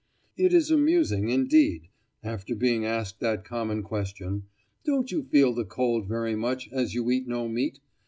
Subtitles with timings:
[0.35, 1.89] It is amusing, indeed,
[2.23, 4.45] after being asked that common question,
[4.83, 7.79] "Don't you feel the cold very much, as you eat no meat?"